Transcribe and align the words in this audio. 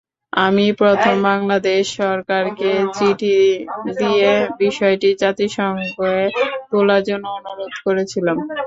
আমিই 0.33 0.73
প্রথম 0.79 1.15
বাংলাদেশ 1.27 1.81
সরকারকে 1.99 2.69
চিঠি 2.95 3.37
দিয়ে 3.99 4.29
বিষয়টি 4.59 5.09
জাতিসংঘে 5.21 6.15
তোলার 6.69 7.01
জন্য 7.09 7.25
অনুরোধ 7.37 7.73
করেছিলাম। 7.85 8.37